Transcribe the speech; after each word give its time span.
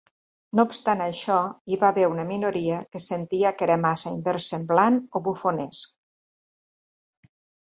No 0.59 0.63
obstant 0.67 1.01
això, 1.07 1.35
hi 1.73 1.77
va 1.83 1.91
haver 1.93 2.07
una 2.13 2.25
minoria 2.29 2.79
que 2.95 3.01
sentia 3.09 3.51
que 3.59 3.67
era 3.67 3.77
massa 3.83 4.15
inversemblant 4.17 4.99
o 5.19 5.23
bufonesc. 5.29 5.97